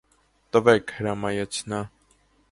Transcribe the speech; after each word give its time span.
-Տվե՛ք,- 0.55 0.93
հրամայեց 1.01 1.59
նա: 1.75 1.83